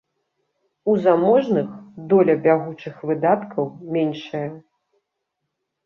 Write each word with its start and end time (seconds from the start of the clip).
У 0.93 0.95
заможных 1.07 1.67
доля 2.15 2.33
бягучых 2.47 2.95
выдаткаў 3.13 3.73
меншая. 3.97 4.47